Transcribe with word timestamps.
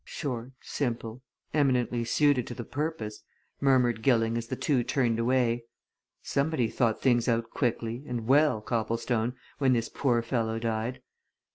"Short, 0.03 0.53
simple, 0.61 1.21
eminently 1.53 2.03
suited 2.05 2.47
to 2.47 2.55
the 2.55 2.63
purpose," 2.63 3.21
murmured 3.59 4.01
Gilling 4.01 4.35
as 4.35 4.47
the 4.47 4.55
two 4.55 4.83
turned 4.83 5.19
away. 5.19 5.65
"Somebody 6.23 6.69
thought 6.69 7.03
things 7.03 7.27
out 7.27 7.51
quickly 7.51 8.03
and 8.07 8.25
well, 8.25 8.61
Copplestone, 8.61 9.35
when 9.59 9.73
this 9.73 9.89
poor 9.89 10.23
fellow 10.23 10.57
died. 10.57 11.03